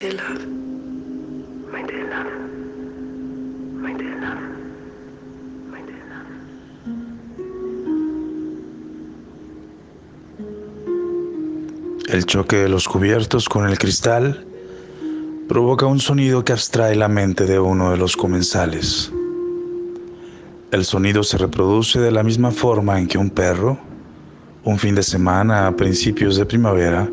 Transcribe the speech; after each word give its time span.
Dear 0.00 0.14
love, 0.14 0.46
dear 1.86 2.08
love, 2.08 2.32
dear 3.98 4.16
love, 4.16 4.40
dear 5.84 6.04
love. 6.08 6.38
El 12.08 12.24
choque 12.24 12.56
de 12.56 12.70
los 12.70 12.88
cubiertos 12.88 13.46
con 13.46 13.68
el 13.68 13.76
cristal 13.78 14.46
provoca 15.50 15.84
un 15.84 16.00
sonido 16.00 16.46
que 16.46 16.54
abstrae 16.54 16.96
la 16.96 17.08
mente 17.08 17.44
de 17.44 17.60
uno 17.60 17.90
de 17.90 17.98
los 17.98 18.16
comensales. 18.16 19.12
El 20.70 20.86
sonido 20.86 21.22
se 21.22 21.36
reproduce 21.36 22.00
de 22.00 22.10
la 22.10 22.22
misma 22.22 22.52
forma 22.52 22.98
en 22.98 23.06
que 23.06 23.18
un 23.18 23.28
perro, 23.28 23.76
un 24.64 24.78
fin 24.78 24.94
de 24.94 25.02
semana 25.02 25.66
a 25.66 25.76
principios 25.76 26.38
de 26.38 26.46
primavera, 26.46 27.06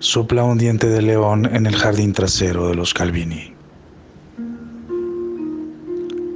sopla 0.00 0.42
un 0.44 0.56
diente 0.56 0.88
de 0.88 1.02
león 1.02 1.46
en 1.54 1.66
el 1.66 1.76
jardín 1.76 2.14
trasero 2.14 2.68
de 2.68 2.74
los 2.74 2.94
Calvini. 2.94 3.54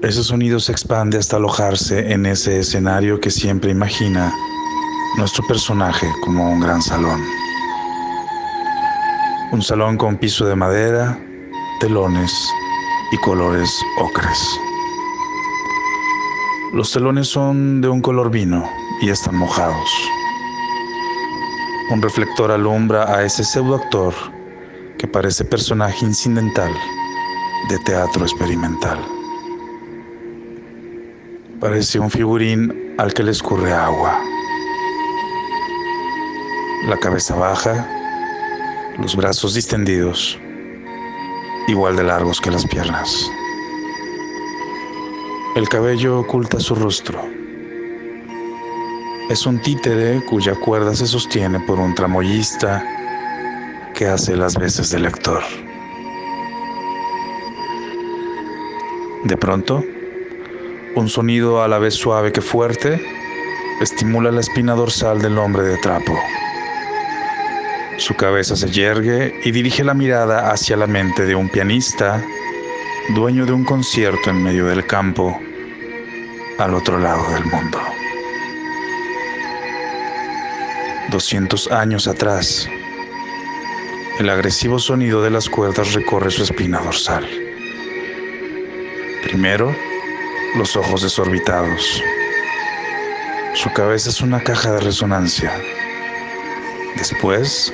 Ese 0.02 0.22
sonido 0.22 0.60
se 0.60 0.70
expande 0.70 1.16
hasta 1.16 1.36
alojarse 1.36 2.12
en 2.12 2.26
ese 2.26 2.58
escenario 2.58 3.18
que 3.20 3.30
siempre 3.30 3.70
imagina 3.70 4.30
nuestro 5.16 5.46
personaje 5.46 6.06
como 6.22 6.52
un 6.52 6.60
gran 6.60 6.82
salón. 6.82 7.18
Un 9.50 9.62
salón 9.62 9.96
con 9.96 10.18
piso 10.18 10.44
de 10.44 10.56
madera, 10.56 11.18
telones 11.80 12.32
y 13.12 13.16
colores 13.18 13.70
ocres. 13.98 14.38
Los 16.74 16.92
telones 16.92 17.28
son 17.28 17.80
de 17.80 17.88
un 17.88 18.02
color 18.02 18.30
vino 18.30 18.68
y 19.00 19.08
están 19.08 19.36
mojados. 19.36 19.90
Un 21.90 22.00
reflector 22.00 22.50
alumbra 22.50 23.14
a 23.14 23.24
ese 23.24 23.44
pseudoactor 23.44 24.14
que 24.96 25.06
parece 25.06 25.44
personaje 25.44 26.06
incidental 26.06 26.72
de 27.68 27.78
teatro 27.80 28.24
experimental. 28.24 28.98
Parece 31.60 31.98
un 31.98 32.10
figurín 32.10 32.94
al 32.96 33.12
que 33.12 33.22
le 33.22 33.32
escurre 33.32 33.70
agua. 33.72 34.18
La 36.88 36.96
cabeza 36.96 37.34
baja, 37.34 37.86
los 38.98 39.14
brazos 39.14 39.52
distendidos, 39.52 40.38
igual 41.68 41.96
de 41.96 42.04
largos 42.04 42.40
que 42.40 42.50
las 42.50 42.66
piernas. 42.66 43.30
El 45.54 45.68
cabello 45.68 46.20
oculta 46.20 46.58
su 46.60 46.74
rostro. 46.74 47.43
Es 49.30 49.46
un 49.46 49.58
títere 49.58 50.22
cuya 50.26 50.54
cuerda 50.54 50.94
se 50.94 51.06
sostiene 51.06 51.58
por 51.60 51.78
un 51.78 51.94
tramoyista 51.94 52.84
que 53.94 54.06
hace 54.06 54.36
las 54.36 54.54
veces 54.54 54.90
de 54.90 54.98
lector. 54.98 55.42
De 59.24 59.36
pronto, 59.38 59.82
un 60.94 61.08
sonido 61.08 61.62
a 61.62 61.68
la 61.68 61.78
vez 61.78 61.94
suave 61.94 62.32
que 62.32 62.42
fuerte 62.42 63.00
estimula 63.80 64.30
la 64.30 64.40
espina 64.40 64.74
dorsal 64.74 65.22
del 65.22 65.38
hombre 65.38 65.62
de 65.62 65.78
trapo. 65.78 66.18
Su 67.96 68.14
cabeza 68.16 68.56
se 68.56 68.70
yergue 68.70 69.40
y 69.42 69.52
dirige 69.52 69.84
la 69.84 69.94
mirada 69.94 70.50
hacia 70.50 70.76
la 70.76 70.86
mente 70.86 71.24
de 71.24 71.34
un 71.34 71.48
pianista, 71.48 72.22
dueño 73.14 73.46
de 73.46 73.52
un 73.52 73.64
concierto 73.64 74.28
en 74.28 74.42
medio 74.42 74.66
del 74.66 74.86
campo, 74.86 75.40
al 76.58 76.74
otro 76.74 76.98
lado 76.98 77.26
del 77.32 77.46
mundo. 77.46 77.78
200 81.14 81.70
años 81.70 82.08
atrás, 82.08 82.68
el 84.18 84.28
agresivo 84.28 84.80
sonido 84.80 85.22
de 85.22 85.30
las 85.30 85.48
cuerdas 85.48 85.92
recorre 85.92 86.28
su 86.28 86.42
espina 86.42 86.80
dorsal. 86.80 87.24
Primero, 89.22 89.72
los 90.56 90.74
ojos 90.74 91.02
desorbitados. 91.02 92.02
Su 93.54 93.72
cabeza 93.72 94.10
es 94.10 94.20
una 94.22 94.42
caja 94.42 94.72
de 94.72 94.80
resonancia. 94.80 95.52
Después, 96.96 97.72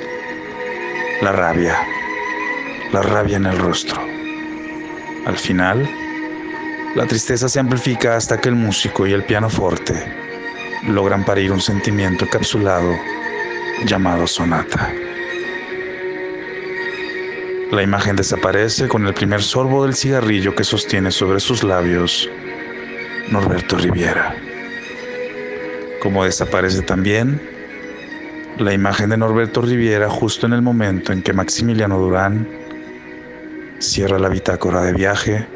la 1.23 1.31
rabia. 1.31 1.75
La 2.93 3.01
rabia 3.01 3.37
en 3.37 3.47
el 3.47 3.57
rostro. 3.57 3.99
Al 5.25 5.35
final, 5.35 5.89
la 6.93 7.07
tristeza 7.07 7.49
se 7.49 7.59
amplifica 7.59 8.17
hasta 8.17 8.39
que 8.39 8.49
el 8.49 8.55
músico 8.55 9.07
y 9.07 9.13
el 9.13 9.23
pianoforte 9.23 9.95
logran 10.87 11.25
parir 11.25 11.51
un 11.51 11.59
sentimiento 11.59 12.25
encapsulado 12.25 12.95
llamado 13.85 14.27
sonata. 14.27 14.91
La 17.71 17.83
imagen 17.83 18.15
desaparece 18.15 18.87
con 18.87 19.07
el 19.07 19.13
primer 19.13 19.41
sorbo 19.41 19.85
del 19.85 19.95
cigarrillo 19.95 20.53
que 20.53 20.63
sostiene 20.63 21.09
sobre 21.09 21.39
sus 21.39 21.63
labios 21.63 22.29
Norberto 23.29 23.77
Riviera. 23.77 24.35
Como 26.01 26.25
desaparece 26.25 26.81
también 26.81 27.41
la 28.57 28.73
imagen 28.73 29.09
de 29.09 29.17
Norberto 29.17 29.61
Riviera 29.61 30.09
justo 30.09 30.45
en 30.45 30.53
el 30.53 30.61
momento 30.61 31.13
en 31.13 31.23
que 31.23 31.31
Maximiliano 31.31 31.97
Durán 31.97 32.47
cierra 33.79 34.19
la 34.19 34.29
bitácora 34.29 34.81
de 34.81 34.93
viaje 34.93 35.47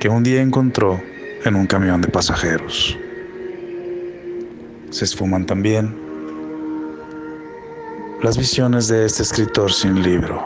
que 0.00 0.08
un 0.08 0.22
día 0.22 0.40
encontró 0.40 1.02
en 1.44 1.54
un 1.54 1.66
camión 1.66 2.00
de 2.00 2.08
pasajeros. 2.08 2.98
Se 4.90 5.04
esfuman 5.04 5.44
también 5.44 6.05
las 8.22 8.38
visiones 8.38 8.88
de 8.88 9.04
este 9.04 9.22
escritor 9.22 9.72
sin 9.72 10.02
libro, 10.02 10.42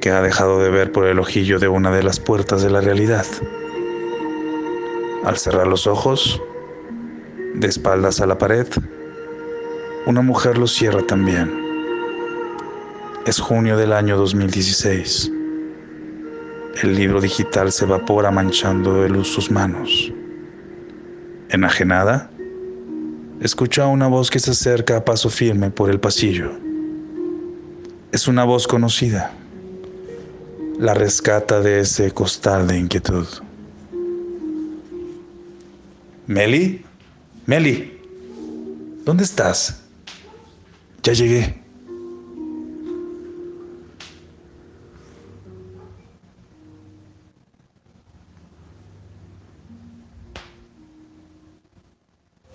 que 0.00 0.10
ha 0.10 0.20
dejado 0.20 0.60
de 0.60 0.68
ver 0.68 0.90
por 0.90 1.06
el 1.06 1.20
ojillo 1.20 1.58
de 1.60 1.68
una 1.68 1.90
de 1.92 2.02
las 2.02 2.18
puertas 2.18 2.62
de 2.62 2.70
la 2.70 2.80
realidad. 2.80 3.26
Al 5.24 5.36
cerrar 5.38 5.68
los 5.68 5.86
ojos, 5.86 6.42
de 7.54 7.68
espaldas 7.68 8.20
a 8.20 8.26
la 8.26 8.38
pared, 8.38 8.66
una 10.06 10.22
mujer 10.22 10.58
los 10.58 10.72
cierra 10.72 11.02
también. 11.06 11.52
Es 13.26 13.38
junio 13.38 13.76
del 13.76 13.92
año 13.92 14.16
2016. 14.16 15.30
El 16.82 16.94
libro 16.96 17.20
digital 17.20 17.70
se 17.70 17.84
evapora 17.84 18.30
manchando 18.30 19.02
de 19.02 19.10
luz 19.10 19.28
sus 19.28 19.50
manos. 19.50 20.12
Enajenada, 21.50 22.30
escucha 23.40 23.86
una 23.86 24.06
voz 24.06 24.30
que 24.30 24.38
se 24.38 24.50
acerca 24.50 24.98
a 24.98 25.04
paso 25.04 25.30
firme 25.30 25.70
por 25.70 25.90
el 25.90 25.98
pasillo. 25.98 26.52
Es 28.12 28.28
una 28.28 28.44
voz 28.44 28.66
conocida. 28.66 29.32
La 30.78 30.94
rescata 30.94 31.60
de 31.60 31.80
ese 31.80 32.10
costal 32.12 32.66
de 32.66 32.78
inquietud. 32.78 33.26
Meli, 36.26 36.84
Meli, 37.46 37.98
¿dónde 39.04 39.24
estás? 39.24 39.82
Ya 41.02 41.12
llegué. 41.12 41.60